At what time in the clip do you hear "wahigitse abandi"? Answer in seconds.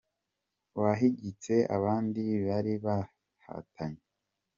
0.81-2.23